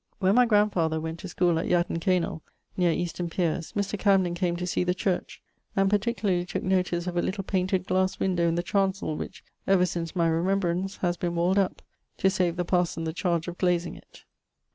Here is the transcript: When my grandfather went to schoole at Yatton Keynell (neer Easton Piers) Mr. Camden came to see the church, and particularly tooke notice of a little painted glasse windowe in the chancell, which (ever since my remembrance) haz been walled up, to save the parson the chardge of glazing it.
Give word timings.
When 0.17 0.33
my 0.33 0.47
grandfather 0.47 0.99
went 0.99 1.19
to 1.19 1.27
schoole 1.27 1.59
at 1.59 1.67
Yatton 1.67 1.99
Keynell 1.99 2.41
(neer 2.75 2.91
Easton 2.91 3.29
Piers) 3.29 3.73
Mr. 3.73 3.99
Camden 3.99 4.33
came 4.33 4.55
to 4.55 4.65
see 4.65 4.83
the 4.83 4.95
church, 4.95 5.43
and 5.75 5.91
particularly 5.91 6.43
tooke 6.43 6.63
notice 6.63 7.05
of 7.05 7.17
a 7.17 7.21
little 7.21 7.43
painted 7.43 7.85
glasse 7.85 8.19
windowe 8.19 8.47
in 8.47 8.55
the 8.55 8.63
chancell, 8.63 9.15
which 9.15 9.43
(ever 9.67 9.85
since 9.85 10.15
my 10.15 10.27
remembrance) 10.27 10.97
haz 10.97 11.17
been 11.17 11.35
walled 11.35 11.59
up, 11.59 11.83
to 12.17 12.31
save 12.31 12.55
the 12.55 12.65
parson 12.65 13.03
the 13.03 13.13
chardge 13.13 13.47
of 13.47 13.59
glazing 13.59 13.93
it. 13.95 14.25